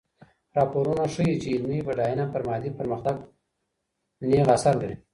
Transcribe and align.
راپورونه 0.57 1.03
ښيي 1.13 1.33
چي 1.41 1.49
علمي 1.55 1.79
بډاينه 1.87 2.25
پر 2.33 2.41
مادي 2.47 2.69
پرمختګ 2.79 3.15
نېغ 4.29 4.47
اثر 4.55 4.73
لري. 4.81 4.95